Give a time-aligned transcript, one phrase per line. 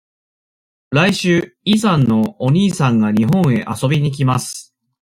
[0.89, 4.73] 来週イさんのお兄さんが日本へ遊びに来ます。